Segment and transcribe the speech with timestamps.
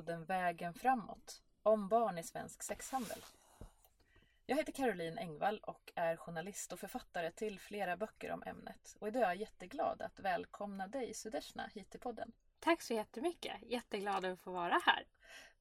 [0.00, 3.18] podden Vägen framåt om barn i svensk sexhandel.
[4.46, 8.96] Jag heter Caroline Engvall och är journalist och författare till flera böcker om ämnet.
[9.00, 12.32] Och idag är jag jätteglad att välkomna dig Sudeshna hit till podden.
[12.60, 13.56] Tack så jättemycket!
[13.62, 15.06] Jätteglad att få vara här.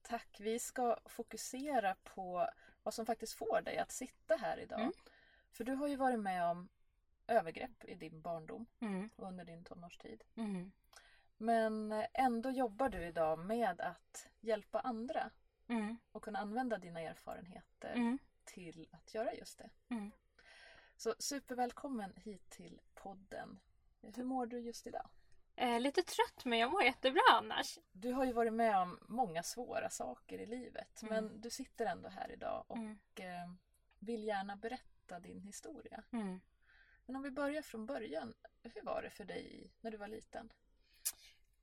[0.02, 0.38] Tack!
[0.40, 2.50] Vi ska fokusera på
[2.84, 4.80] vad som faktiskt får dig att sitta här idag.
[4.82, 4.94] Mm.
[5.52, 6.70] För du har ju varit med om
[7.28, 9.10] övergrepp i din barndom Mm.
[9.16, 10.24] och under din tonårstid.
[10.36, 10.72] Mm.
[11.42, 15.30] Men ändå jobbar du idag med att hjälpa andra
[15.68, 15.98] Mm.
[16.12, 18.20] och kunna använda dina erfarenheter Mm.
[18.46, 19.70] till att göra just det.
[19.90, 20.12] Mm.
[20.98, 23.60] Så supervälkommen hit till podden.
[24.16, 25.10] Hur mår du just idag?
[25.56, 27.80] Eh, lite trött men jag mår jättebra annars.
[27.92, 31.14] Du har ju varit med om många svåra saker i livet Mm.
[31.26, 33.00] men du sitter ändå här idag och Mm.
[33.16, 33.52] eh,
[34.00, 36.04] vill gärna berätta din historia.
[36.12, 36.42] Mm.
[37.06, 38.34] Men om vi börjar från början.
[38.64, 40.52] Hur var det för dig när du var liten?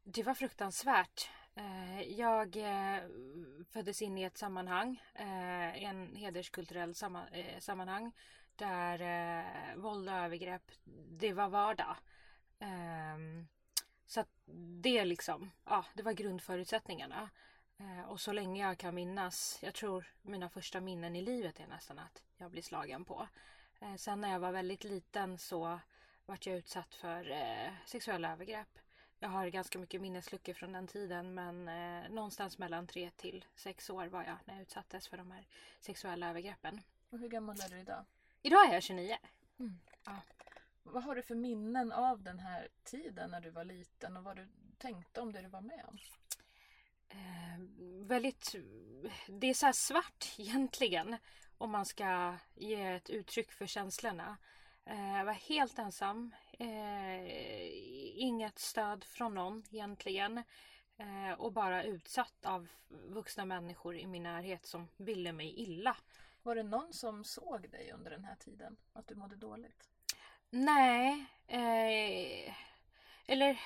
[0.08, 1.30] Det var fruktansvärt.
[1.54, 3.02] Eh, jag eh,
[3.70, 6.94] föddes in i ett sammanhang, eh, en hederskulturell
[7.60, 8.12] sammanhang
[8.56, 10.72] där våld och övergrepp,
[11.10, 11.96] det var vardag.
[12.58, 13.48] Ehm,
[14.06, 14.28] så att
[14.82, 17.30] det liksom, ja, det var grundförutsättningarna.
[18.08, 21.98] Och så länge jag kan minnas, jag tror mina första minnen i livet är nästan
[21.98, 23.28] att jag blir slagen på.
[23.96, 25.80] Sen när jag var väldigt liten så
[26.26, 27.34] vart jag utsatt för
[27.86, 28.78] sexuella övergrepp.
[29.18, 33.90] Jag har ganska mycket minnesluckor från den tiden men eh, någonstans mellan tre till sex
[33.90, 35.46] år var jag när jag utsattes för de här
[35.80, 36.82] sexuella övergreppen.
[37.10, 38.04] Och hur gammal är du idag?
[38.42, 39.16] Idag är jag 29.
[40.82, 44.36] Vad har du för minnen av den här tiden när du var liten och vad
[44.36, 45.98] du tänkte om det du var med om?
[47.08, 47.58] Eh,
[48.06, 48.54] väldigt,
[49.28, 51.16] det är så svart egentligen
[51.58, 54.36] om man ska ge ett uttryck för känslorna.
[54.84, 56.34] Eh, jag var helt ensam.
[56.58, 60.42] Eh, inget stöd från någon egentligen.
[60.98, 65.96] Eh, och bara utsatt av vuxna människor i min närhet som ville mig illa.
[66.42, 68.76] Var det någon som såg dig under den här tiden?
[68.92, 69.90] Att du mådde dåligt?
[70.50, 72.54] Nej, eh,
[73.26, 73.60] eller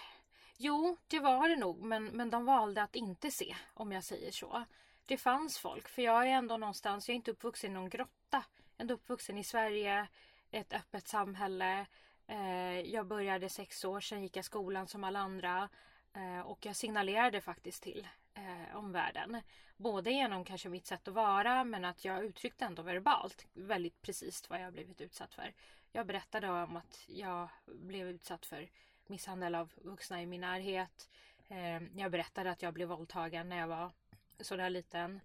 [0.57, 4.31] jo, det var det nog, men, men de valde att inte se, om jag säger
[4.31, 4.65] så.
[5.07, 8.13] Det fanns folk, för jag är ändå någonstans, jag är inte uppvuxen i någon grotta.
[8.31, 8.43] Jag
[8.77, 10.09] är ändå uppvuxen i Sverige,
[10.51, 11.87] ett öppet samhälle.
[12.31, 15.69] Eh, jag började sex år, sen gick jag skolan som alla andra.
[16.13, 19.43] Eh, och jag signalerade faktiskt till eh, omvärlden.
[19.77, 24.51] Både genom kanske mitt sätt att vara men att jag uttryckte ändå verbalt väldigt precis
[24.51, 25.55] vad jag blivit utsatt för.
[25.93, 28.69] Jag berättade om att jag blev utsatt för
[29.07, 31.09] misshandel av vuxna i min närhet.
[31.49, 33.93] Eh, jag berättade att jag blev våldtagen när jag var
[34.41, 35.21] sådär liten.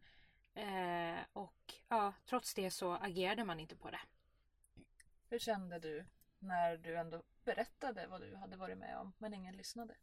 [0.53, 4.01] Eh, och ja, trots det så agerade man inte på det.
[5.29, 6.05] Hur kände du
[6.45, 9.95] när du ändå berättade vad du hade varit med om men ingen lyssnade?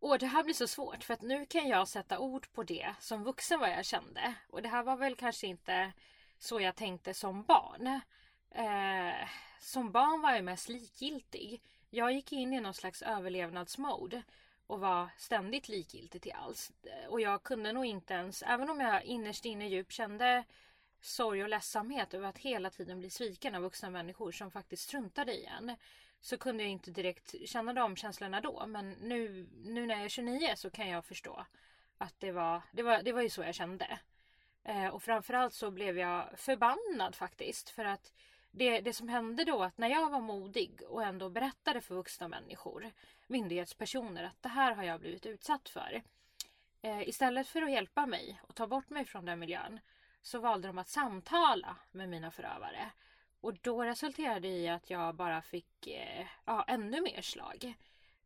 [0.00, 2.94] Åh, det här blir så svårt för att nu kan jag sätta ord på det
[3.00, 4.34] som vuxen vad jag kände.
[4.48, 5.92] Och det här var väl kanske inte
[6.38, 8.00] så jag tänkte som barn.
[8.50, 9.28] Eh,
[9.60, 11.62] som barn var jag mest likgiltig.
[11.90, 14.22] Jag gick in i någon slags överlevnadsmode
[14.66, 16.72] och var ständigt likgiltig till allt.
[17.08, 20.44] Och jag kunde nog inte ens, även om jag innerst inne djupt kände
[21.00, 25.32] sorg och ledsamhet över att hela tiden bli sviken av vuxna människor som faktiskt struntade
[25.32, 25.76] i en.
[26.20, 28.66] Så kunde jag inte direkt känna de känslorna då.
[28.66, 31.46] Men nu, nu när jag är 29 så kan jag förstå
[31.98, 33.98] att det var, det var, det var ju så jag kände.
[34.64, 37.70] Eh, och framförallt så blev jag förbannad faktiskt.
[37.70, 38.12] För att
[38.50, 42.28] det, det som hände då att när jag var modig och ändå berättade för vuxna
[42.28, 42.90] människor,
[43.26, 46.02] myndighetspersoner, att det här har jag blivit utsatt för.
[46.82, 49.80] Eh, istället för att hjälpa mig och ta bort mig från den miljön
[50.22, 52.90] så valde de att samtala med mina förövare.
[53.40, 57.74] Och då resulterade det i att jag bara fick eh, ja, ännu mer slag.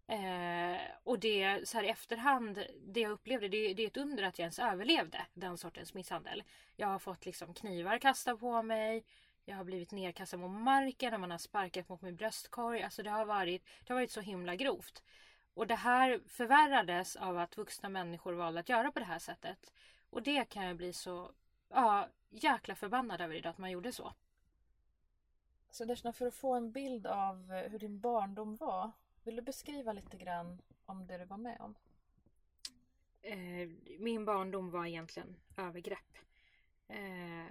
[0.06, 4.22] Eh, och det så här i efterhand, det jag upplevde, det, det är ett under
[4.22, 6.42] att jag ens överlevde den sortens misshandel.
[6.76, 9.04] Jag har fått liksom knivar kastade på mig.
[9.44, 12.82] Jag har blivit nedkastad mot marken och man har sparkat mot min bröstkorg.
[12.82, 15.02] Alltså det har varit, det har varit så himla grovt.
[15.54, 19.72] Och det här förvärrades av att vuxna människor valde att göra på det här sättet.
[20.10, 21.30] Och det kan jag bli så
[21.74, 24.12] ja, jäkla förbannad över idag att man gjorde så.
[25.70, 28.90] Så Deshna, för att få en bild av eh, hur din barndom var,
[29.24, 31.74] vill du beskriva lite grann om det du var med om?
[33.22, 33.68] Eh,
[33.98, 36.18] min barndom var egentligen övergrepp.
[36.88, 37.46] Eh,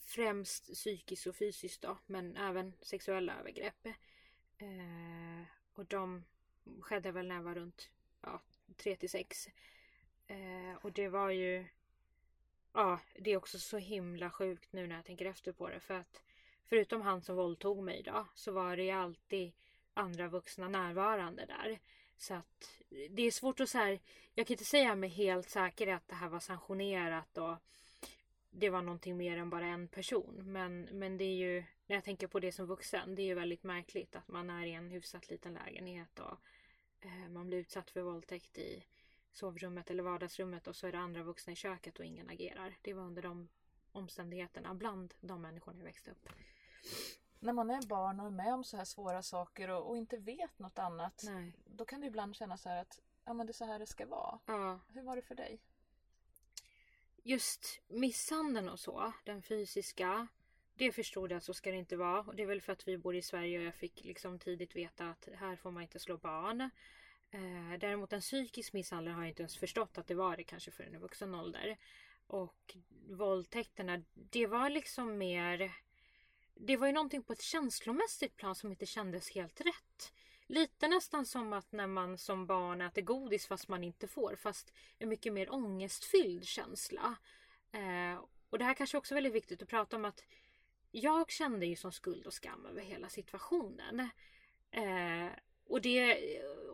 [0.00, 3.86] främst psykiskt och fysiskt då, men även sexuella övergrepp.
[4.58, 6.24] Eh, och de
[6.80, 8.40] skedde väl när jag var runt ja,
[8.76, 9.48] 3 till 6.
[10.26, 11.66] Eh, och det var ju
[12.76, 15.80] Ja, det är också så himla sjukt nu när jag tänker efter på det.
[15.80, 16.22] För att
[16.64, 19.52] förutom han som våldtog mig då, så var det ju alltid
[19.94, 21.78] andra vuxna närvarande där.
[22.16, 24.00] Så att det är svårt att så här,
[24.34, 27.56] jag kan inte säga med helt säkerhet att det här var sanktionerat och
[28.50, 30.42] det var någonting mer än bara en person.
[30.52, 33.34] Men, men det är ju, när jag tänker på det som vuxen, det är ju
[33.34, 36.38] väldigt märkligt att man är i en hyfsat liten lägenhet och
[37.00, 38.84] eh, man blir utsatt för våldtäkt i
[39.36, 42.76] sovrummet eller vardagsrummet och så är det andra vuxna i köket och ingen agerar.
[42.82, 43.48] Det var under de
[43.92, 46.28] omständigheterna bland de människorna jag växte upp.
[47.38, 50.16] När man är barn och är med om så här svåra saker och, och inte
[50.16, 51.22] vet något annat.
[51.26, 51.52] Nej.
[51.66, 53.86] Då kan det ibland kännas så här att ja, men det är så här det
[53.86, 54.38] ska vara.
[54.46, 54.80] Ja.
[54.88, 55.60] Hur var det för dig?
[57.22, 60.28] Just misshandeln och så, den fysiska.
[60.74, 62.20] Det förstod jag att så ska det inte vara.
[62.20, 64.76] Och det är väl för att vi bor i Sverige och jag fick liksom tidigt
[64.76, 66.70] veta att här får man inte slå barn.
[67.34, 70.70] Eh, däremot en psykisk misshandel har jag inte ens förstått att det var det kanske
[70.70, 71.76] förrän i vuxen ålder.
[72.26, 72.76] Och
[73.08, 75.72] våldtäkterna, det var liksom mer...
[76.54, 80.12] Det var ju någonting på ett känslomässigt plan som inte kändes helt rätt.
[80.46, 84.36] Lite nästan som att när man som barn äter godis fast man inte får.
[84.36, 87.16] Fast en mycket mer ångestfylld känsla.
[87.72, 90.24] Eh, och det här kanske också är väldigt viktigt att prata om att
[90.90, 94.08] jag kände ju som skuld och skam över hela situationen.
[94.70, 95.28] Eh,
[95.66, 96.18] och det,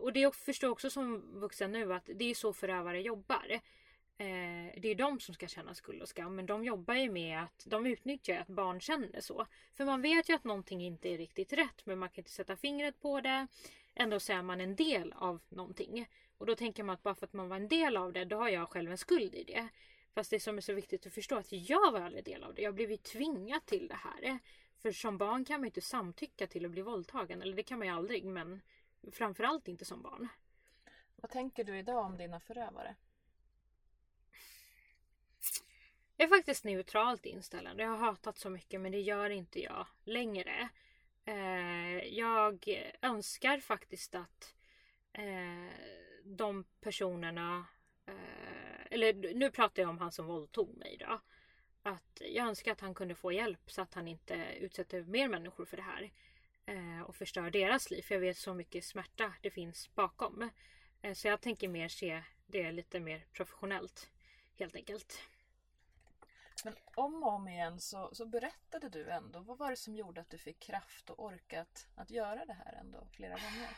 [0.01, 3.61] och det förstår jag också som vuxen nu att det är så förövare jobbar.
[4.17, 7.43] Eh, det är de som ska känna skuld och skam men de jobbar ju med
[7.43, 9.45] att de utnyttjar att barn känner så.
[9.73, 12.55] För man vet ju att någonting inte är riktigt rätt men man kan inte sätta
[12.55, 13.47] fingret på det.
[13.95, 16.07] Ändå så är man en del av någonting.
[16.37, 18.37] Och då tänker man att bara för att man var en del av det då
[18.37, 19.67] har jag själv en skuld i det.
[20.13, 22.53] Fast det som är så viktigt att förstå är att jag var aldrig del av
[22.53, 22.61] det.
[22.61, 24.39] Jag blev ju tvingad till det här.
[24.81, 27.41] För som barn kan man ju inte samtycka till att bli våldtagen.
[27.41, 28.61] Eller det kan man ju aldrig men
[29.11, 30.27] framförallt inte som barn.
[31.15, 32.95] Vad tänker du idag om dina förövare?
[36.17, 37.79] Jag är faktiskt neutralt inställd.
[37.79, 40.69] Jag har hatat så mycket men det gör inte jag längre.
[41.25, 42.65] Eh, jag
[43.01, 44.55] önskar faktiskt att
[45.13, 45.73] eh,
[46.23, 47.65] de personerna
[48.05, 51.21] eh, eller nu pratar jag om han som våldtog mig då.
[51.83, 55.65] Att jag önskar att han kunde få hjälp så att han inte utsätter mer människor
[55.65, 56.11] för det här.
[56.71, 58.01] Eh, och förstör deras liv.
[58.01, 60.49] För jag vet så mycket smärta det finns bakom.
[61.01, 64.09] Eh, så jag tänker mer se det lite mer professionellt.
[64.59, 65.21] Helt enkelt.
[66.63, 69.39] Men om och om igen så, så berättade du ändå.
[69.39, 72.73] Vad var det som gjorde att du fick kraft och orkat att göra det här
[72.79, 73.69] ändå flera gånger?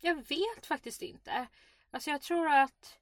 [0.00, 1.46] Jag vet faktiskt inte.
[1.90, 2.98] Alltså jag tror att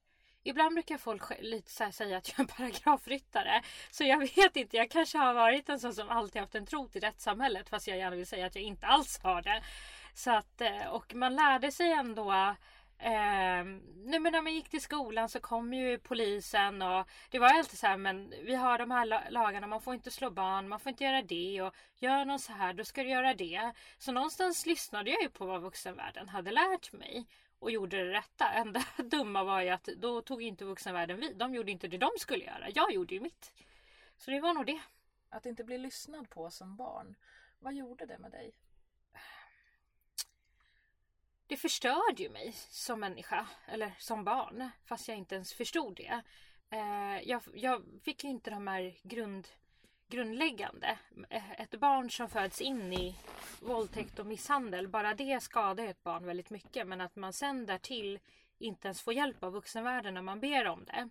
[0.46, 3.62] Ibland brukar folk lite så säga att jag är en paragrafryttare.
[3.90, 6.88] Så jag vet inte, jag kanske har varit en sån som alltid haft en tro
[6.88, 9.62] till rättssamhället fast jag gärna vill säga att jag inte alls har det.
[10.14, 12.56] Så att, eh, och man lärde sig ändå
[12.98, 13.64] Eh,
[14.04, 17.78] nej men när man gick till skolan så kom ju polisen och det var alltid
[17.78, 20.90] så här men vi har de här lagarna, man får inte slå barn, man får
[20.90, 23.72] inte göra det och gör någon så här då ska du göra det.
[23.98, 27.26] Så någonstans lyssnade jag ju på vad vuxenvärlden hade lärt mig
[27.58, 28.48] och gjorde det rätta.
[28.54, 31.36] Enda dumma var ju att då tog inte vuxenvärlden vid.
[31.36, 32.70] De gjorde inte det de skulle göra.
[32.74, 33.52] Jag gjorde ju mitt.
[34.16, 34.80] Så det var nog det.
[35.28, 37.14] Att inte bli lyssnad på som barn.
[37.58, 38.52] Vad gjorde det med dig?
[41.46, 43.46] Det förstörde ju mig som människa.
[43.66, 44.70] Eller som barn.
[44.84, 46.22] Fast jag inte ens förstod det.
[46.70, 49.48] Eh, jag, jag fick inte de här grund
[50.08, 50.98] grundläggande.
[51.58, 53.16] Ett barn som föds in i
[53.60, 56.86] våldtäkt och misshandel, bara det skadar ett barn väldigt mycket.
[56.86, 58.18] Men att man sen därtill
[58.58, 61.08] inte ens får hjälp av vuxenvärlden när man ber om det.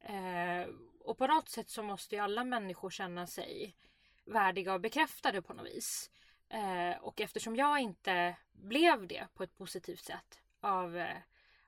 [0.00, 0.68] Eh,
[1.00, 3.76] och på något sätt så måste ju alla människor känna sig
[4.24, 6.10] värdiga och bekräftade på något vis.
[6.48, 11.16] Eh, och eftersom jag inte blev det på ett positivt sätt av, eh,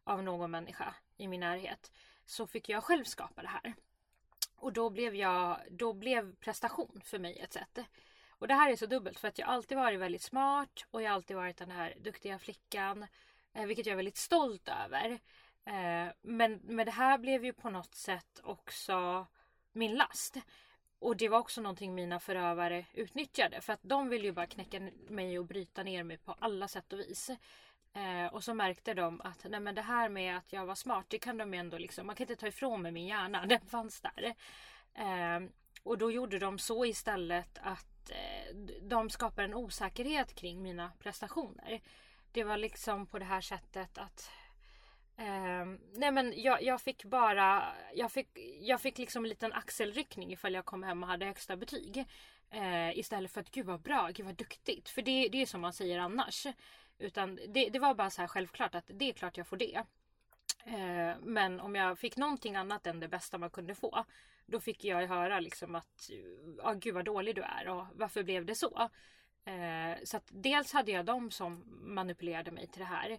[0.05, 1.93] av någon människa i min närhet
[2.27, 3.75] så fick jag själv skapa det här.
[4.61, 7.79] Och då blev, jag, då blev prestation för mig ett sätt.
[8.29, 11.09] Och det här är så dubbelt för att jag alltid varit väldigt smart och jag
[11.09, 13.07] har alltid varit den här duktiga flickan.
[13.53, 15.11] Eh, vilket jag är väldigt stolt över.
[15.65, 19.27] Eh, men, men det här blev ju på något sätt också
[19.73, 20.37] min last.
[20.99, 23.61] Och det var också någonting mina förövare utnyttjade.
[23.61, 26.93] För att de ville ju bara knäcka mig och bryta ner mig på alla sätt
[26.93, 27.31] och vis.
[27.93, 31.07] Eh, och så märkte de att nej men det här med att jag var smart,
[31.09, 34.01] det kan de ändå liksom, man kan inte ta ifrån mig min hjärna, den fanns
[34.01, 34.35] där.
[34.95, 35.41] Eh,
[35.83, 41.81] och då gjorde de så istället att eh, de skapade en osäkerhet kring mina prestationer.
[42.33, 44.31] Det var liksom på det här sättet att
[45.17, 48.29] eh, nej men jag, jag, fick bara, jag fick,
[48.61, 52.07] jag fick liksom en liten axelryckning ifall jag kom hem och hade högsta betyg.
[52.51, 54.89] Eh, istället för att gud vad bra, gud vad duktigt.
[54.89, 56.47] För det, det är som man säger annars.
[57.01, 59.85] Utan det, det var bara så här självklart att det är klart jag får det.
[60.65, 64.05] Eh, men om jag fick någonting annat än det bästa man kunde få.
[64.47, 66.11] Då fick jag höra liksom att
[66.63, 68.89] ah, gud vad dålig du är och varför blev det så?
[69.45, 73.19] Eh, så att dels hade jag dem som manipulerade mig till det här.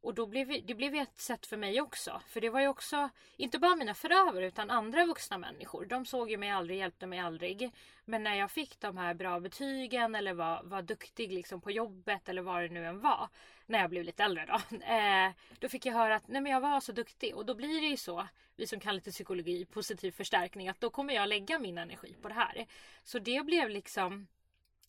[0.00, 2.20] Och då blev det blev ett sätt för mig också.
[2.28, 5.84] För det var ju också, inte bara mina förövare utan andra vuxna människor.
[5.86, 7.70] De såg ju mig aldrig, hjälpte mig aldrig.
[8.04, 12.28] Men när jag fick de här bra betygen eller var, var duktig liksom på jobbet
[12.28, 13.28] eller vad det nu än var.
[13.66, 14.76] När jag blev lite äldre då.
[14.88, 17.36] Eh, då fick jag höra att nej men jag var så duktig.
[17.36, 20.68] Och då blir det ju så, vi som kan lite psykologi, positiv förstärkning.
[20.68, 22.66] Att då kommer jag lägga min energi på det här.
[23.04, 24.26] Så det blev liksom,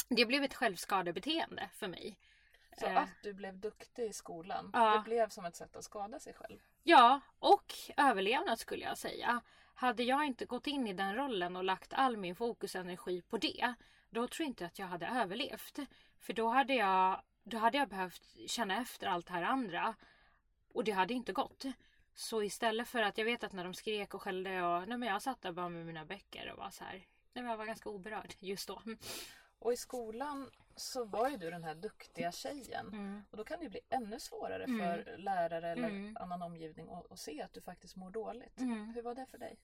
[0.10, 2.18] det blev ett självskadebeteende för mig.
[2.80, 2.98] Så Eh.
[2.98, 4.94] att du blev duktig i skolan, Ja.
[4.98, 6.60] det blev som ett sätt att skada sig själv.
[6.84, 9.42] Ja, och överlevnad skulle jag säga.
[9.74, 13.74] Hade jag inte gått in i den rollen och lagt all min fokusenergi på det,
[14.10, 15.80] då tror jag inte att jag hade överlevt.
[16.20, 19.96] För då hade jag, då hade jag behövt känna efter allt det här andra.
[20.74, 21.66] Och det hade inte gått.
[22.14, 25.10] Så istället för att jag vet att när de skrek och skällde och nej men
[25.10, 26.94] jag satt där bara med mina böcker och var så här.
[27.34, 28.82] Nej men jag var ganska oberörd just då.
[29.60, 32.88] Och i skolan så var ju du den här duktiga tjejen.
[32.88, 33.24] Mm.
[33.32, 34.80] Och då kan det ju bli ännu svårare Mm.
[34.80, 36.18] för lärare eller Mm.
[36.20, 38.60] annan omgivning att, att se att du faktiskt mår dåligt.
[38.60, 38.94] Mm.
[38.94, 39.58] Hur var det för dig?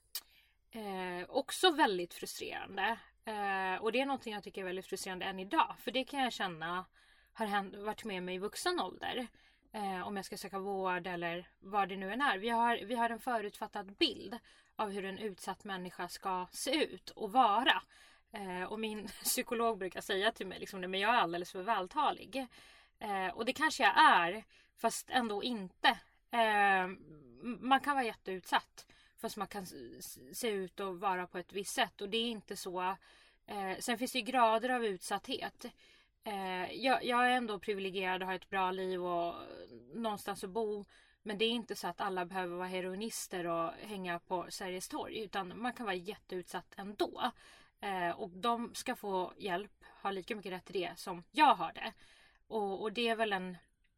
[0.72, 2.98] Eh, också väldigt frustrerande.
[3.25, 5.75] Eh, och det är någonting jag tycker är väldigt frustrerande än idag.
[5.80, 6.86] För det kan jag känna
[7.34, 9.28] har hänt, varit med mig i vuxen ålder.
[9.72, 12.38] Eh, om jag ska söka vård eller vad det nu än är.
[12.38, 14.38] Vi har, vi har en förutfattad bild
[14.75, 17.82] av hur en utsatt människa ska se ut och vara.
[18.32, 22.48] Eh, och min psykolog brukar säga till mig liksom, men jag är alldeles för vältalig.
[23.00, 24.44] Eh, och det kanske jag är,
[24.77, 25.89] fast ändå inte.
[26.32, 26.88] Eh,
[27.41, 28.86] man kan vara jätteutsatt.
[29.17, 29.65] Fast man kan
[30.34, 32.96] se ut och vara på ett visst sätt och det är inte så.
[33.46, 35.65] Eh, sen finns det ju grader av utsatthet.
[36.24, 39.36] Eh, jag, jag är ändå privilegierad och har ett bra liv och
[39.94, 40.86] någonstans att bo.
[41.24, 45.20] Men det är inte så att alla behöver vara heroinister och hänga på Sergels torg.
[45.20, 47.32] Utan man kan vara jätteutsatt ändå.
[47.86, 51.74] Eh, och de ska få hjälp, ha lika mycket rätt till det som jag har
[51.74, 51.94] det.
[52.48, 53.58] Och, och det är väl en,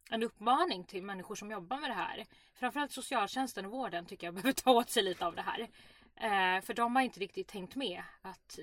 [0.10, 2.26] en uppmaning till människor som jobbar med det här.
[2.54, 5.60] Framförallt socialtjänsten och vården tycker jag behöver ta åt sig lite av det här.
[6.16, 8.60] Eh, för de har inte riktigt tänkt med att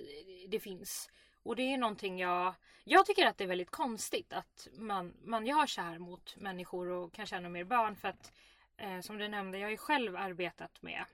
[0.49, 1.11] det finns.
[1.43, 2.55] Och det är någonting jag...
[2.85, 6.89] Jag tycker att det är väldigt konstigt att man, man gör så här mot människor
[6.89, 7.97] och kanske ännu mer barn.
[7.97, 8.33] För att
[8.77, 11.05] eh, som du nämnde, jag har ju själv arbetat med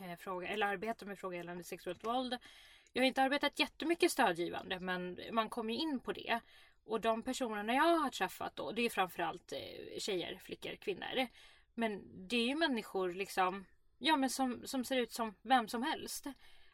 [0.00, 2.38] eh, fråga, eller arbetar med frågor gällande sexuellt våld.
[2.92, 6.40] Jag har inte arbetat jättemycket stödgivande men man kommer ju in på det.
[6.84, 11.26] Och de personerna jag har träffat då, det är framförallt eh, tjejer, flickor, kvinnor.
[11.74, 13.64] Men det är ju människor liksom,
[13.98, 16.26] ja men som, som ser ut som vem som helst.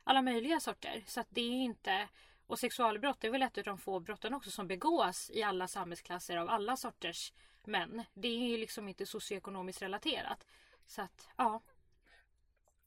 [0.04, 1.04] Alla möjliga sorter.
[1.06, 2.08] Så att det är inte,
[2.46, 6.36] och sexualbrott är väl ett av de få brotten också som begås i alla samhällsklasser
[6.36, 7.32] av alla sorters
[7.64, 8.04] män.
[8.14, 10.46] Det är ju liksom inte socioekonomiskt relaterat.
[10.86, 11.60] Så att, ja.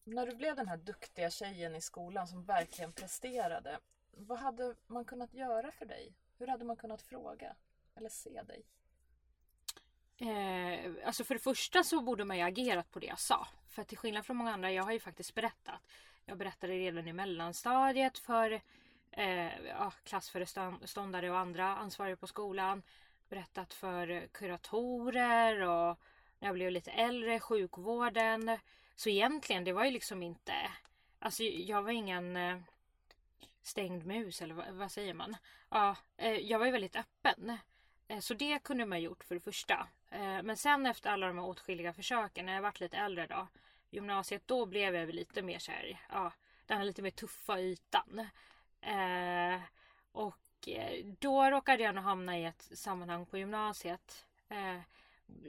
[0.03, 3.79] När du blev den här duktiga tjejen i skolan som verkligen presterade.
[4.11, 6.13] Vad hade man kunnat göra för dig?
[6.37, 7.55] Hur hade man kunnat fråga?
[7.95, 8.65] Eller se dig?
[10.17, 13.47] Eh, alltså för det första så borde man ju agerat på det jag sa.
[13.69, 15.81] För till skillnad från många andra, jag har ju faktiskt berättat.
[16.25, 18.61] Jag berättade redan i mellanstadiet för
[19.11, 22.83] eh, ja, klassföreståndare och andra ansvariga på skolan.
[23.29, 25.99] Berättat för kuratorer och
[26.39, 28.57] när jag blev lite äldre, sjukvården.
[29.01, 30.53] Så egentligen, det var ju liksom inte...
[31.19, 32.57] Alltså jag var ingen eh,
[33.61, 35.37] stängd mus eller vad, vad säger man?
[35.69, 37.57] Ja, eh, jag var ju väldigt öppen.
[38.07, 39.87] Eh, Så det kunde man gjort för det första.
[40.09, 43.47] Eh, Men sen efter alla de här åtskilliga försöken, när jag varit lite äldre då,
[43.89, 46.31] gymnasiet, då blev jag väl lite mer såhär, ja,
[46.65, 48.19] den här lite mer tuffa ytan.
[48.81, 49.61] Eh,
[50.11, 54.25] och eh, då råkade jag nog hamna i ett sammanhang på gymnasiet.
[54.49, 54.79] Eh,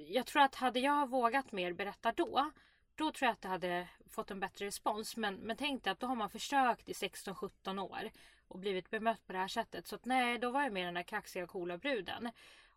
[0.09, 2.51] jag tror att hade jag vågat mer berätta då,
[3.03, 5.17] då tror jag att det hade fått en bättre respons.
[5.17, 8.11] Men, men tänk dig att då har man försökt i 16-17 år
[8.49, 9.87] och blivit bemött på det här sättet.
[9.87, 12.31] Så att nej, då var jag mer den där kaxiga coola bruden.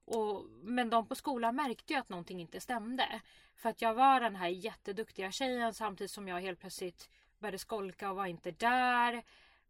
[0.06, 3.22] Och, men de på skolan märkte ju att någonting inte stämde.
[3.56, 8.10] För att jag var den här jätteduktiga tjejen samtidigt som jag helt plötsligt började skolka
[8.10, 9.24] och var inte där.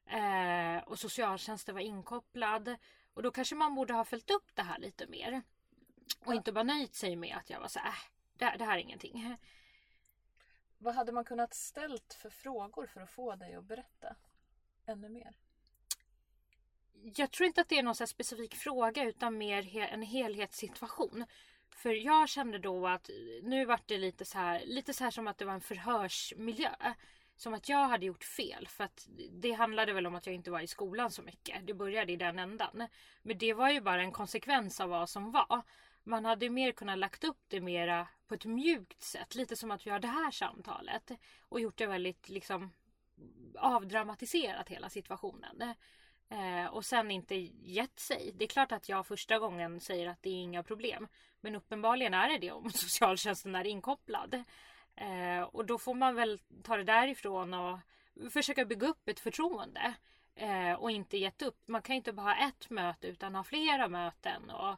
[0.06, 2.76] Eh, och socialtjänsten var inkopplad.
[3.14, 5.42] Och då kanske man borde ha följt upp det här lite mer.
[6.26, 7.96] Och inte bara nöjt sig med att jag var så här, äh,
[8.38, 9.38] det, det här är ingenting.
[10.86, 14.16] Vad hade man kunnat ställt för frågor för att få dig att berätta
[14.86, 15.34] ännu mer?
[17.16, 21.26] Jag tror inte att det är någon så här specifik fråga utan mer en helhetssituation.
[21.70, 23.10] För jag kände då att
[23.44, 26.76] nu var det lite så här, lite så här som att det var en förhörsmiljö.
[27.36, 30.52] Som att jag hade gjort fel för att det handlade väl om att jag inte
[30.52, 31.68] var i skolan så mycket.
[31.68, 32.88] Det började i den ändan.
[33.22, 35.64] Men det var ju bara en konsekvens av vad som var.
[36.08, 39.36] Man hade mer kunnat lagt upp det mera på ett mjukt sätt.
[39.36, 41.12] Lite som att vi har det här samtalet.
[41.42, 42.72] Och gjort det väldigt liksom
[43.58, 45.74] avdramatiserat hela situationen.
[46.30, 48.32] Eh, och sen inte gett sig.
[48.36, 51.08] Det är klart att jag första gången säger att det är inga problem.
[51.42, 54.44] Men uppenbarligen är det det om socialtjänsten är inkopplad.
[54.96, 57.80] Eh, och då får man väl ta det därifrån och
[58.32, 59.94] försöka bygga upp ett förtroende.
[60.36, 61.68] Eh, och inte gett upp.
[61.68, 64.50] Man kan inte bara ha ett möte utan ha flera möten.
[64.50, 64.76] Och,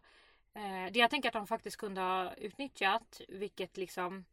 [0.58, 4.26] eh, det jag tänker att de faktiskt kunde ha utnyttjat, vilket liksom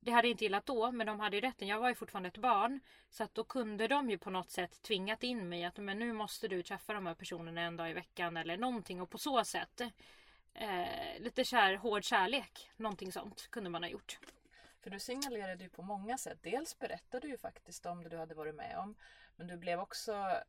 [0.00, 1.68] det hade jag inte gillat då, men de hade ju rätten.
[1.68, 2.80] Jag var ju fortfarande ett barn.
[3.10, 6.12] Så att då kunde de ju på något sätt tvingat in mig att men nu
[6.12, 9.00] måste du träffa de här personerna en dag i veckan eller någonting.
[9.00, 9.80] Och på så sätt
[10.54, 12.70] eh, lite kär, hård kärlek.
[12.76, 14.18] Någonting sånt kunde man ha gjort.
[14.80, 16.38] För du signalerade ju på många sätt.
[16.42, 18.94] Dels berättade du ju faktiskt om det du hade varit med om.
[19.36, 20.42] Men du blev också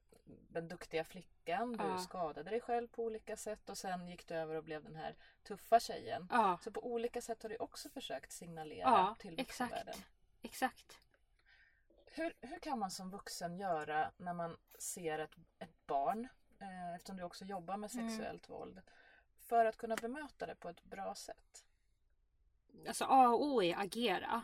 [0.50, 1.78] den duktiga flickan.
[1.78, 1.98] Du ja.
[1.98, 5.16] skadade dig själv på olika sätt och sen gick du över och blev den här
[5.44, 6.28] tuffa tjejen.
[6.32, 6.60] Ja.
[6.62, 9.94] Så på olika sätt har du också försökt signalera ja, till vuxenvärlden.
[10.42, 10.82] Exakt.
[10.82, 10.98] exakt.
[12.06, 16.28] Hur, hur kan man som vuxen göra när man ser ett, ett barn,
[16.60, 18.10] eh, eftersom du också jobbar med mm.
[18.10, 18.60] sexuellt mm.
[18.60, 18.82] våld,
[19.38, 21.66] för att kunna bemöta det på ett bra sätt?
[22.88, 24.44] Alltså A och O är agera.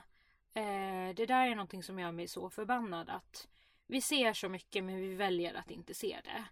[0.54, 3.48] Eh, det där är någonting som gör mig så förbannad att
[3.88, 6.46] vi ser så mycket men vi väljer att inte se det.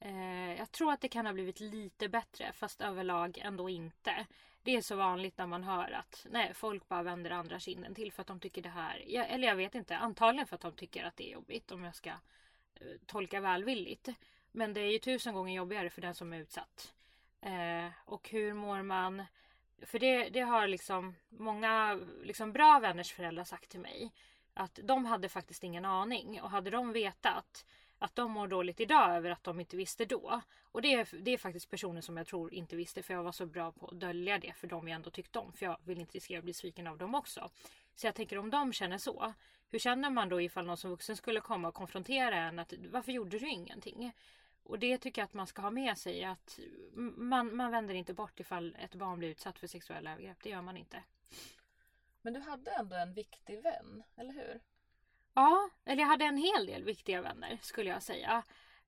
[0.00, 4.26] Eh, jag tror att det kan ha blivit lite bättre fast överlag ändå inte.
[4.62, 8.12] Det är så vanligt när man hör att nej, folk bara vänder andra kinden till
[8.12, 10.72] för att de tycker det här, Jag, eller jag vet inte, antagligen för att de
[10.72, 14.08] tycker att det är jobbigt om jag ska eh, tolka välvilligt.
[14.52, 16.94] Men det är ju tusen gånger jobbigare för den som är utsatt.
[17.40, 19.24] Eh, och hur mår man?
[19.82, 24.12] För det, det har liksom många liksom bra vänners föräldrar sagt till mig.
[24.60, 27.66] Att de hade faktiskt ingen aning och hade de vetat
[27.98, 30.40] att de mår dåligt idag över att de inte visste då.
[30.62, 33.32] Och det är, det är faktiskt personer som jag tror inte visste för jag var
[33.32, 35.52] så bra på att dölja det för de jag ändå tyckte om.
[35.52, 37.50] För jag vill inte riskera att bli sviken av dem också.
[37.94, 39.32] Så jag tänker om de känner så.
[39.70, 43.12] Hur känner man då ifall någon som vuxen skulle komma och konfrontera en att varför
[43.12, 44.12] gjorde du ingenting?
[44.62, 46.58] Och det tycker jag att man ska ha med sig att
[47.16, 50.42] man, man vänder inte bort ifall ett barn blir utsatt för sexuella övergrepp.
[50.42, 51.02] Det gör man inte.
[52.22, 54.60] Men du hade ändå en viktig vän, eller hur?
[55.34, 58.42] Ja, eller jag hade en hel del viktiga vänner skulle jag säga.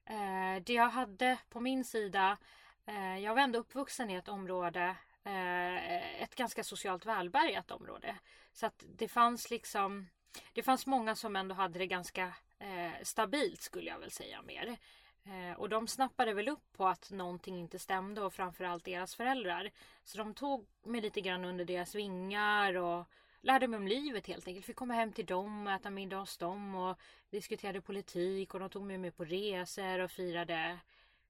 [0.04, 2.38] Eh, det jag hade på min sida,
[2.86, 8.18] eh, jag var ändå uppvuxen i ett område, eh, ett ganska socialt välbärgat område.
[8.52, 10.08] Så att det fanns liksom,
[10.52, 14.76] det fanns många som ändå hade det ganska eh, stabilt skulle jag väl säga mer.
[15.24, 19.70] Eh, och de snappade väl upp på att någonting inte stämde och framförallt deras föräldrar.
[20.04, 23.06] Så de tog mig lite grann under deras vingar och
[23.42, 24.66] lärde mig om livet helt enkelt.
[24.66, 26.98] Fick komma hem till dem och äta middag hos dem och
[27.30, 30.78] diskuterade politik och de tog mig med på resor och firade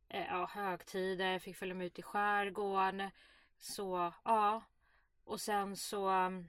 [0.09, 1.39] eh, ja, högtider.
[1.39, 3.11] Fick följa med ut i skärgården.
[3.59, 4.63] Så ja.
[5.25, 6.49] Och sen så mm,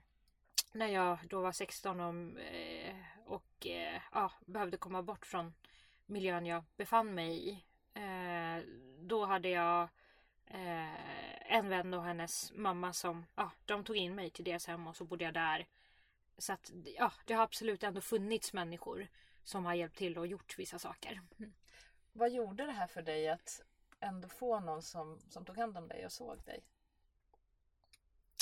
[0.71, 2.95] när jag då var 16 och, eh,
[3.26, 5.54] och eh, ja, behövde komma bort från
[6.06, 7.63] miljön jag befann mig i.
[7.93, 8.63] Eh,
[8.99, 9.89] då hade jag
[10.45, 14.88] eh, en vän och hennes mamma som, ja, de tog in mig till deras hem
[14.88, 15.67] och så bodde jag där.
[16.38, 19.08] Så att, ja, det har absolut ändå funnits människor
[19.43, 21.21] som har hjälpt till och gjort vissa saker.
[22.13, 23.62] Vad gjorde det här för dig att
[23.99, 26.63] ändå få någon som, som tog hand om dig och såg dig?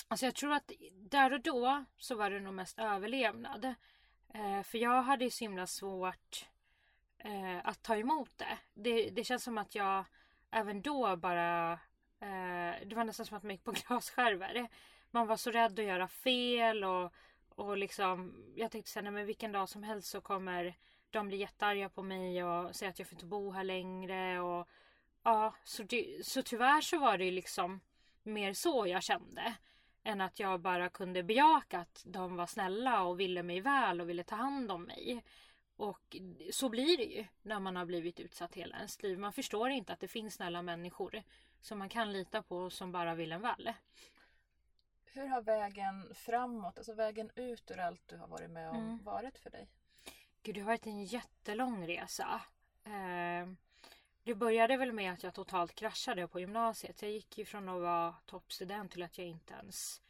[0.07, 3.65] Alltså jag tror att där och då så var det nog mest överlevnad.
[4.33, 6.49] Eh, för jag hade ju så himla svårt
[7.17, 8.57] eh, att ta emot det.
[8.73, 9.09] det.
[9.09, 10.05] Det känns som att jag
[10.51, 11.79] även då bara
[12.21, 14.67] Eh, det var nästan som att man gick på glasskärvor.
[15.11, 17.13] Man var så rädd att göra fel och,
[17.49, 20.75] och liksom, jag tänkte såhär, men vilken dag som helst så kommer
[21.09, 24.39] de bli jättearga på mig och säga att jag får inte bo här längre.
[24.39, 24.67] Och,
[25.23, 27.79] ja, så, det, så tyvärr så var det liksom
[28.23, 29.53] mer så jag kände.
[30.03, 34.09] Än att jag bara kunde bejaka att de var snälla och ville mig väl och
[34.09, 35.23] ville ta hand om mig.
[35.75, 36.17] Och
[36.51, 39.19] så blir det ju när man har blivit utsatt hela ens liv.
[39.19, 41.23] Man förstår inte att det finns snälla människor
[41.61, 43.73] som man kan lita på och som bara vill en väl.
[45.05, 49.03] Hur har vägen framåt, alltså vägen ut ur allt du har varit med om mm.
[49.03, 49.67] varit för dig?
[50.43, 52.41] Gud, det har varit en jättelång resa.
[52.83, 53.47] Eh,
[54.23, 57.01] det började väl med att jag totalt kraschade på gymnasiet.
[57.01, 60.01] Jag gick ju från att vara toppstudent till att jag inte ens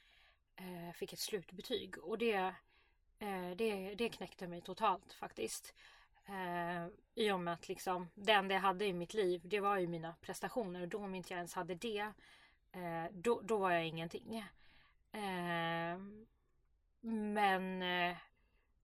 [0.56, 1.98] eh, fick ett slutbetyg.
[1.98, 2.54] Och det,
[3.20, 5.74] eh, det, det knäckte mig totalt faktiskt.
[6.26, 9.78] Eh, I och med att liksom, det enda jag hade i mitt liv det var
[9.78, 10.82] ju mina prestationer.
[10.82, 12.14] Och då om inte jag ens hade det
[12.72, 14.38] eh, då, då var jag ingenting.
[15.12, 15.98] Eh,
[17.02, 18.18] men eh,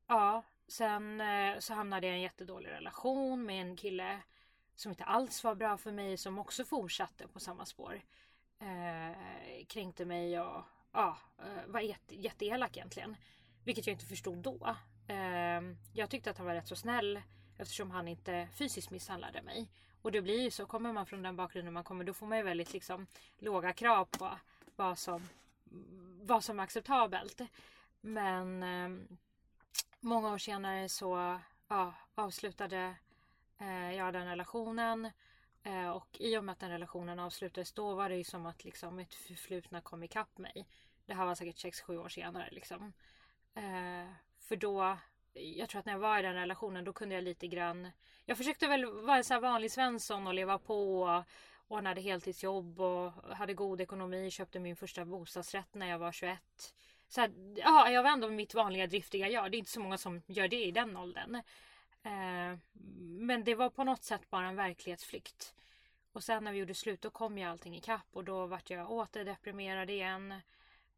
[0.08, 4.19] ja, sen eh, så hamnade jag i en jättedålig relation med en kille
[4.76, 8.02] som inte alls var bra för mig som också fortsatte på samma spår.
[8.60, 13.15] Eh, kränkte mig och ja, eh, var jätte, jätteelak egentligen.
[13.68, 14.76] Vilket jag inte förstod då.
[15.08, 17.22] Ehm, jag tyckte att han var rätt så snäll
[17.58, 19.70] eftersom han inte fysiskt misshandlade mig.
[20.02, 22.38] Och det blir ju så, kommer man från den bakgrunden man kommer då får man
[22.38, 24.38] ju väldigt liksom låga krav på
[24.76, 25.30] vad som,
[26.22, 27.42] vad som är acceptabelt.
[28.02, 29.18] Men eh,
[30.00, 32.96] många år senare så ja, avslutade
[33.58, 35.12] eh, jag den relationen.
[35.64, 38.64] Eh, och i och med att den relationen avslutades då var det ju som att
[38.64, 40.68] liksom mitt förflutna kom ikapp mig.
[41.06, 42.94] Det här var säkert 6-7 år senare liksom.
[43.58, 44.08] Eh,
[44.39, 44.98] för då,
[45.34, 47.91] jag tror att när jag var i den relationen då kunde jag lite grann
[48.26, 51.24] Jag försökte väl vara en sån här vanlig svensson och leva på och
[51.67, 56.74] ordnade heltidsjobb och hade god ekonomi, köpte min första bostadsrätt när jag var 21.
[57.08, 59.52] Så här, ja, jag var ändå mitt vanliga driftiga jag.
[59.52, 61.36] Det är inte så många som gör det i den åldern.
[62.04, 62.58] Eh,
[63.00, 65.54] men det var på något sätt bara en verklighetsflykt.
[66.12, 68.91] Och sen när vi gjorde slut då kom ju allting ikapp och då vart jag
[68.91, 70.32] åter deprimerad igen.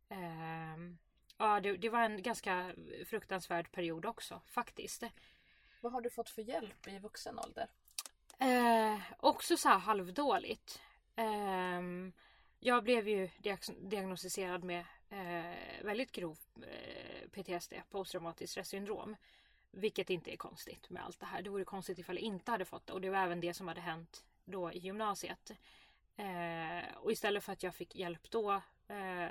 [0.10, 0.78] Eh,
[1.40, 2.74] ja, det, det, var en ganska
[3.06, 5.04] fruktansvärd period också faktiskt.
[5.82, 7.68] Vad har du fått för hjälp i vuxen ålder?
[8.38, 10.82] Eh, också så här halvdåligt.
[11.16, 11.82] Eh,
[12.60, 13.30] jag blev ju
[13.80, 19.16] diagnostiserad med eh, väldigt grov eh, PTSD, posttraumatiskt stressyndrom.
[19.72, 21.42] Vilket inte är konstigt med allt det här.
[21.42, 23.68] Det vore konstigt ifall jag inte hade fått det och det var även det som
[23.68, 25.52] hade hänt då i gymnasiet.
[26.18, 29.30] Eh, och istället för att jag fick hjälp då eh,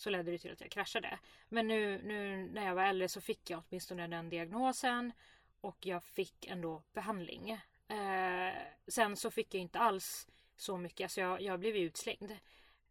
[0.00, 1.18] så ledde det till att jag kraschade.
[1.48, 5.12] Men nu, nu när jag var äldre så fick jag åtminstone den diagnosen
[5.60, 7.50] och jag fick ändå behandling.
[7.88, 8.52] Eh,
[8.86, 12.30] sen så fick jag inte alls så mycket, alltså jag, jag blev utslängd.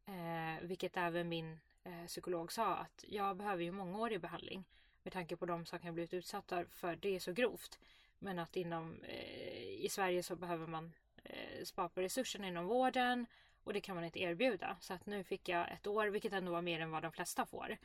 [0.05, 4.65] Eh, vilket även min eh, psykolog sa att jag behöver ju mångårig behandling
[5.03, 6.95] med tanke på de saker jag blivit utsatta för.
[6.95, 7.79] Det är så grovt.
[8.19, 10.93] Men att inom, eh, i Sverige så behöver man
[11.23, 13.25] eh, spara på resurserna inom vården
[13.63, 14.77] och det kan man inte erbjuda.
[14.79, 17.45] Så att nu fick jag ett år, vilket ändå var mer än vad de flesta
[17.45, 17.77] får.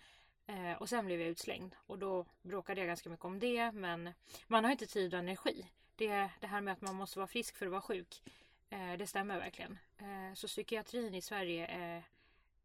[0.47, 3.73] Eh, och sen blev jag utslängd och då bråkade jag ganska mycket om det.
[3.73, 4.15] Men
[4.47, 5.67] man har inte tid och energi.
[5.97, 8.23] Det, det här med att man måste vara frisk för att vara sjuk.
[8.71, 9.79] Eh, det stämmer verkligen.
[9.99, 12.03] Eh, så psykiatrin i Sverige är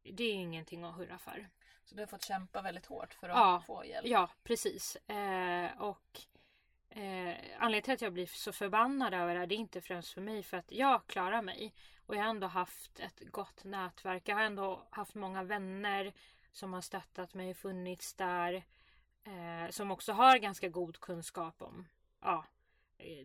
[0.03, 1.49] det är ingenting att hurra för.
[1.85, 4.07] Så du har fått kämpa väldigt hårt för att ja, få hjälp?
[4.07, 4.95] Ja, precis.
[4.95, 6.21] Eh, och
[6.89, 10.13] eh, anledningen till att jag blir så förbannad över det här, det är inte främst
[10.13, 11.73] för mig för att jag klarar mig.
[12.05, 14.29] Och jag har ändå haft ett gott nätverk.
[14.29, 16.13] Jag har ändå haft många vänner
[16.51, 18.63] som har stöttat mig, funnits där.
[19.23, 21.87] Eh, som också har ganska god kunskap om
[22.21, 22.45] ja,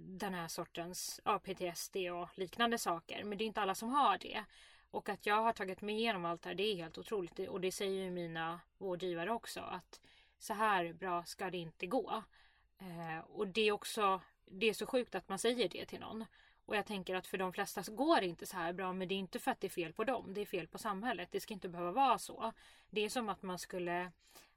[0.00, 3.24] den här sortens ja, PTSD och liknande saker.
[3.24, 4.44] Men det är inte alla som har det.
[4.90, 7.38] Och att jag har tagit mig igenom allt det här, det är helt otroligt.
[7.38, 9.61] Och det säger ju mina vårdgivare också.
[9.61, 10.00] Att
[10.38, 12.22] så här bra ska det inte gå.
[12.79, 16.25] Eh, och det är också det är så sjukt att man säger det till någon.
[16.67, 18.93] Och jag tänker att för de flesta går det inte så här bra.
[18.93, 20.35] Men det är inte för att det är fel på dem.
[20.35, 21.29] Det är fel på samhället.
[21.33, 22.53] Det ska inte behöva vara så.
[22.91, 24.13] Det är som att man skulle...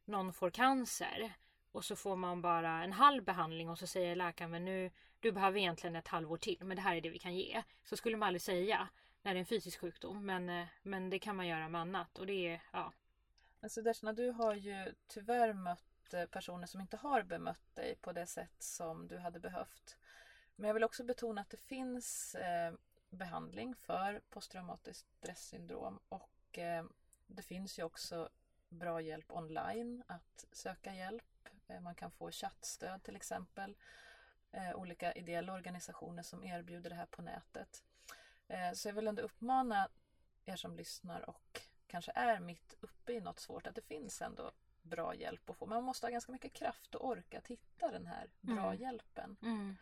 [0.06, 1.34] Någon får cancer.
[1.72, 5.32] Och så får man bara en halv behandling och så säger läkaren men nu du
[5.32, 7.64] behöver egentligen ett halvår till men det här är det vi kan ge.
[7.84, 8.88] Så skulle man aldrig säga
[9.22, 10.26] när det är en fysisk sjukdom.
[10.26, 12.20] Men, eh, men det kan man göra med annat.
[12.20, 12.94] Och det är, ja.
[13.62, 18.12] Alltså Deshna, du har ju tyvärr mött Eh, personer som inte har bemött dig på
[18.12, 19.98] det sätt som du hade behövt.
[20.56, 22.74] Men jag vill också betona att det finns eh,
[23.10, 26.86] behandling för posttraumatiskt stresssyndrom och eh,
[27.28, 28.30] det finns ju också
[28.70, 31.50] bra hjälp online att söka hjälp.
[31.68, 33.76] Eh, man kan få chattstöd till exempel.
[34.52, 37.84] Eh, olika ideella organisationer som erbjuder det här på nätet.
[38.48, 39.90] Eh, så jag vill ändå uppmana
[40.46, 44.52] er som lyssnar och kanske är mitt uppe i något svårt att det finns ändå
[44.88, 45.66] bra hjälp att få.
[45.66, 48.82] Men man måste ha ganska mycket kraft och orka att hitta den här bra mm.
[48.82, 49.38] hjälpen.
[49.42, 49.78] Mm.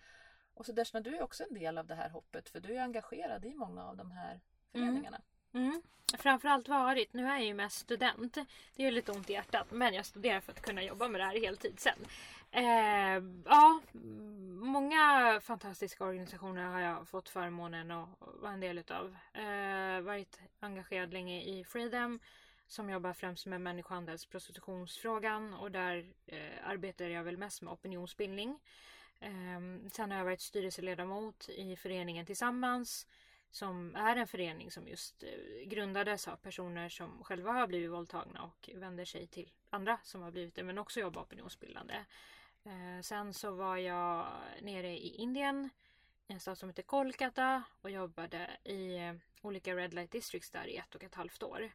[0.53, 2.81] Och så Deshna, du är också en del av det här hoppet för du är
[2.81, 4.41] engagerad i många av de här
[4.71, 5.21] föreningarna.
[5.53, 5.67] Mm.
[5.67, 5.81] Mm.
[6.17, 7.13] Framförallt varit.
[7.13, 8.33] Nu är jag ju mest student.
[8.75, 11.21] Det är ju lite ont i hjärtat men jag studerar för att kunna jobba med
[11.21, 11.97] det här heltid sen.
[12.51, 13.79] Eh, ja,
[14.61, 19.17] många fantastiska organisationer har jag fått förmånen att vara en del utav.
[19.33, 22.19] Eh, varit engagerad länge i Freedom
[22.67, 28.59] som jobbar främst med människohandels prostitutionsfrågan och där eh, arbetar jag väl mest med opinionsbildning.
[29.19, 33.07] Eh, sen har jag varit styrelseledamot i föreningen Tillsammans
[33.55, 38.43] som är en förening som just eh, grundades av personer som själva har blivit våldtagna
[38.43, 41.95] och vänder sig till andra som har blivit det men också jobbar opinionsbildande.
[42.63, 44.27] Eh, sen så var jag
[44.61, 45.69] nere i Indien,
[46.27, 50.67] i en stad som heter Kolkata och jobbade i eh, olika Red Light Districts där
[50.67, 51.71] i ett och ett halvt år.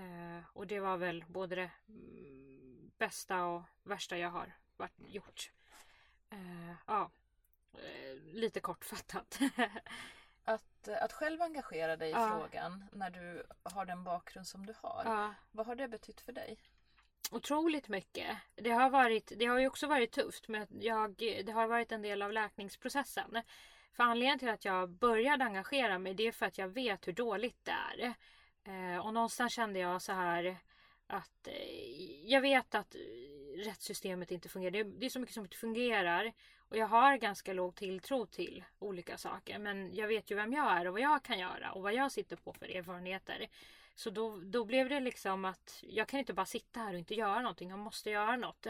[0.00, 5.50] Eh, och det var väl både det mm, bästa och värsta jag har varit, gjort.
[6.30, 7.10] Eh, ja,
[7.72, 9.38] eh, lite kortfattat.
[10.44, 12.28] att, att själv engagera dig i ja.
[12.30, 15.02] frågan när du har den bakgrund som du har.
[15.04, 15.34] Ja.
[15.50, 16.58] Vad har det betytt för dig?
[17.30, 18.36] otroligt mycket.
[18.54, 22.02] Det har, varit, det har ju också varit tufft men jag, det har varit en
[22.02, 23.42] del av läkningsprocessen.
[23.92, 27.12] För anledningen till att jag började engagera mig det är för att jag vet hur
[27.12, 28.14] dåligt det är.
[28.64, 30.56] Eh, och någonstans kände jag så här
[31.06, 32.96] att eh, jag vet att
[33.56, 34.70] rättssystemet inte fungerar.
[34.70, 36.32] Det, det är så mycket som inte fungerar.
[36.58, 39.58] Och jag har ganska låg tilltro till olika saker.
[39.58, 42.12] Men jag vet ju vem jag är och vad jag kan göra och vad jag
[42.12, 43.46] sitter på för erfarenheter.
[43.94, 47.14] Så då, då blev det liksom att jag kan inte bara sitta här och inte
[47.14, 47.70] göra någonting.
[47.70, 48.66] Jag måste göra något.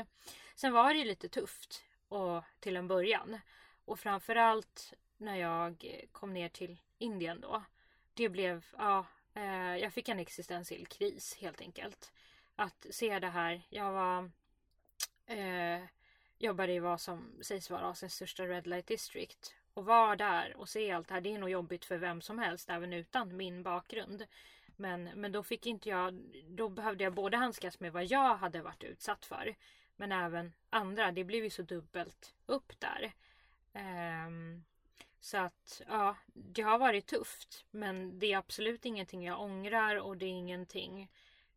[0.54, 3.38] Sen var det lite tufft och, till en början.
[3.84, 7.62] Och framförallt när jag kom ner till Indien då.
[8.14, 12.12] Det blev, ja, eh, jag fick en existentiell kris helt enkelt.
[12.56, 13.62] Att se det här.
[13.68, 14.30] Jag var
[15.26, 15.84] eh,
[16.38, 19.54] jobbade i vad som sägs vara Asiens största Red Light District.
[19.74, 22.38] Och vara där och se allt det här, det är nog jobbigt för vem som
[22.38, 24.26] helst, även utan min bakgrund.
[24.76, 28.62] Men, men då fick inte jag, då behövde jag både handskas med vad jag hade
[28.62, 29.54] varit utsatt för.
[29.96, 33.12] Men även andra, det blev ju så dubbelt upp där.
[34.26, 34.64] Um,
[35.20, 37.64] så att ja, det har varit tufft.
[37.70, 41.10] Men det är absolut ingenting jag ångrar och det är ingenting.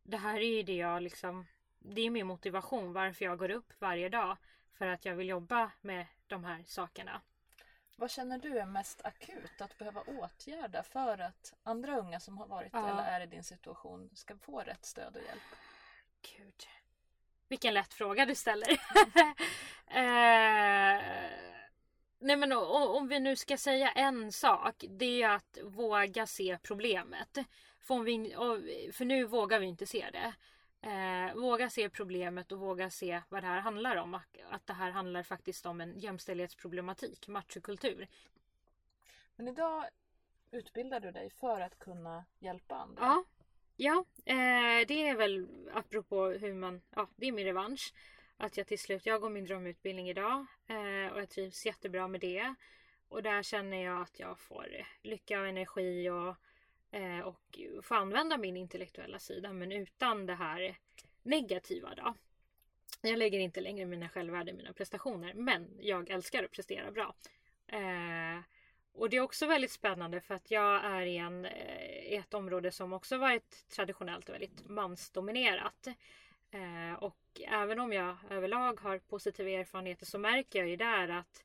[0.03, 1.47] Det här är ju det jag liksom.
[1.79, 4.37] Det är min motivation varför jag går upp varje dag.
[4.73, 7.21] För att jag vill jobba med de här sakerna.
[7.95, 12.47] Vad känner du är mest akut att behöva åtgärda för att andra unga som har
[12.47, 12.89] varit ja.
[12.89, 15.41] eller är i din situation ska få rätt stöd och hjälp?
[16.37, 16.67] Gud.
[17.47, 18.71] Vilken lätt fråga du ställer.
[19.87, 21.52] eh,
[22.23, 24.85] nej men om vi nu ska säga en sak.
[24.89, 27.37] Det är att våga se problemet.
[27.79, 28.35] För, vi,
[28.93, 30.33] för nu vågar vi inte se det.
[30.83, 34.13] Eh, våga se problemet och våga se vad det här handlar om.
[34.49, 38.07] Att det här handlar faktiskt om en jämställdhetsproblematik, machokultur.
[39.35, 39.85] Men idag
[40.51, 43.03] utbildar du dig för att kunna hjälpa andra.
[43.03, 43.23] Ja,
[43.75, 47.93] ja eh, det är väl apropå hur man, ja det är min revansch.
[48.37, 52.21] Att jag till slut, jag går min drömutbildning idag eh, och jag trivs jättebra med
[52.21, 52.55] det.
[53.07, 54.67] Och där känner jag att jag får
[55.03, 56.35] lycka och energi och
[56.93, 60.77] Eh, och får använda min intellektuella sida men utan det här
[61.23, 62.13] negativa då.
[63.01, 67.15] Jag lägger inte längre mina självvärde i mina prestationer men jag älskar att prestera bra.
[67.67, 68.43] Eh,
[68.93, 72.33] och det är också väldigt spännande för att jag är i, en, eh, i ett
[72.33, 75.87] område som också varit traditionellt väldigt mansdominerat.
[76.53, 81.43] Eh, och även om jag överlag har positiva erfarenheter så märker jag ju där att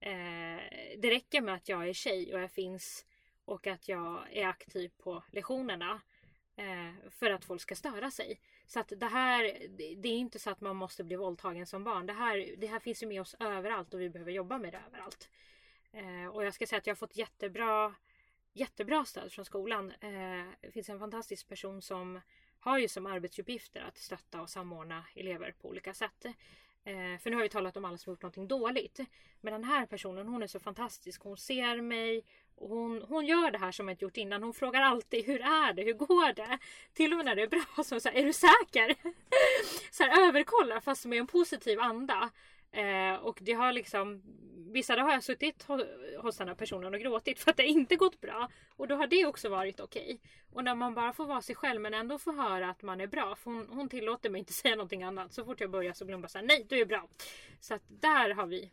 [0.00, 0.60] eh,
[0.98, 3.06] det räcker med att jag är tjej och jag finns
[3.44, 6.00] och att jag är aktiv på lektionerna
[6.56, 8.40] eh, för att folk ska störa sig.
[8.66, 9.42] Så att det här,
[9.96, 12.06] det är inte så att man måste bli våldtagen som barn.
[12.06, 14.82] Det här, det här finns ju med oss överallt och vi behöver jobba med det
[14.86, 15.28] överallt.
[15.92, 17.94] Eh, och jag ska säga att jag har fått jättebra,
[18.52, 19.90] jättebra stöd från skolan.
[20.00, 22.20] Eh, det finns en fantastisk person som
[22.60, 26.24] har ju som arbetsuppgifter att stötta och samordna elever på olika sätt.
[26.84, 29.00] Eh, för nu har vi talat om alla som gjort någonting dåligt.
[29.40, 31.22] Men den här personen hon är så fantastisk.
[31.22, 32.24] Hon ser mig,
[32.56, 34.42] hon, hon gör det här som jag inte gjort innan.
[34.42, 35.82] Hon frågar alltid hur är det?
[35.82, 36.58] Hur går det?
[36.92, 38.94] Till och med när det är bra så säger är du säker?
[39.90, 42.30] så här, överkollar fast med en positiv anda.
[42.72, 44.22] Eh, och det har liksom
[44.72, 45.66] Vissa dagar har jag suttit
[46.22, 48.48] hos den här personen och gråtit för att det inte gått bra.
[48.76, 50.02] Och då har det också varit okej.
[50.02, 50.18] Okay.
[50.52, 53.06] Och när man bara får vara sig själv men ändå får höra att man är
[53.06, 53.36] bra.
[53.36, 55.32] För hon, hon tillåter mig inte säga någonting annat.
[55.32, 57.08] Så fort jag börjar så glömmer jag säga nej du är bra.
[57.60, 58.72] Så att där har vi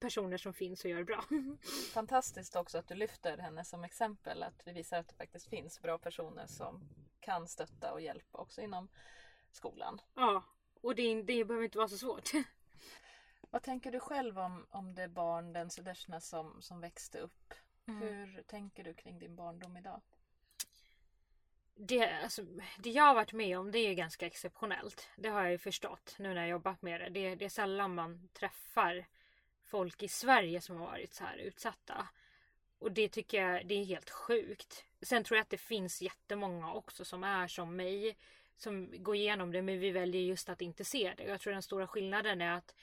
[0.00, 1.24] personer som finns och gör bra.
[1.94, 4.42] Fantastiskt också att du lyfter henne som exempel.
[4.42, 6.88] Att vi visar att det faktiskt finns bra personer som
[7.20, 8.88] kan stötta och hjälpa också inom
[9.52, 10.00] skolan.
[10.14, 10.44] Ja,
[10.80, 12.30] och det, det behöver inte vara så svårt.
[13.56, 17.54] Vad tänker du själv om, om det barn, den Sudersna som, som växte upp?
[17.88, 18.02] Mm.
[18.02, 20.00] Hur tänker du kring din barndom idag?
[21.74, 22.42] Det, alltså,
[22.78, 25.08] det jag har varit med om det är ganska exceptionellt.
[25.16, 27.08] Det har jag ju förstått nu när jag jobbat med det.
[27.08, 29.06] Det, det är sällan man träffar
[29.64, 32.08] folk i Sverige som har varit så här utsatta.
[32.78, 34.84] Och det tycker jag det är helt sjukt.
[35.02, 38.16] Sen tror jag att det finns jättemånga också som är som mig.
[38.56, 41.24] Som går igenom det men vi väljer just att inte se det.
[41.24, 42.74] Jag tror den stora skillnaden är att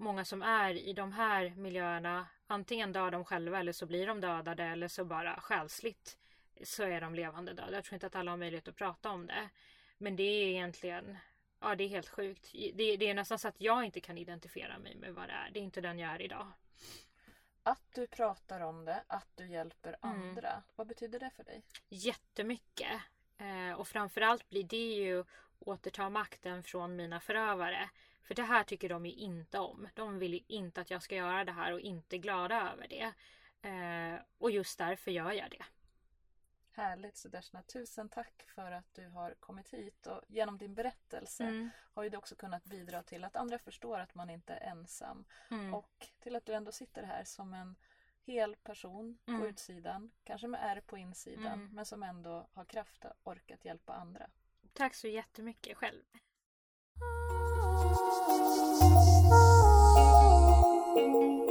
[0.00, 4.20] många som är i de här miljöerna antingen dör de själva eller så blir de
[4.20, 6.18] dödade eller så bara själsligt
[6.64, 7.72] så är de levande döda.
[7.72, 9.48] Jag tror inte att alla har möjlighet att prata om det.
[9.98, 11.16] Men det är egentligen
[11.60, 12.52] Ja det är helt sjukt.
[12.52, 15.50] Det, det, är nästan så att jag inte kan identifiera mig med vad det är.
[15.50, 16.52] Det är inte den jag är idag.
[17.62, 20.20] Att du pratar om det, att du hjälper mm.
[20.20, 20.62] andra.
[20.76, 21.62] Vad betyder det för dig?
[21.88, 23.00] Jättemycket.
[23.38, 25.24] Eh, och framförallt blir det ju
[25.58, 27.90] återta makten från mina förövare.
[28.22, 29.88] För det här tycker de ju inte om.
[29.94, 33.12] De vill inte att jag ska göra det här och inte glada över det.
[33.68, 35.64] Eh, och just därför gör jag det.
[36.72, 37.62] Härligt Sudersna.
[37.62, 41.70] Tusen tack för att du har kommit hit och genom din berättelse mm.
[41.94, 45.24] har ju du också kunnat bidra till att andra förstår att man inte är ensam.
[45.50, 45.74] Mm.
[45.74, 47.76] Och till att du ändå sitter här som en
[48.22, 49.46] hel person på Mm.
[49.46, 51.68] utsidan, kanske med ärr på insidan, Mm.
[51.74, 54.30] men som ändå har kraft att orkat hjälpa andra.
[54.72, 56.02] Tack så jättemycket själv.
[61.02, 61.49] Oh.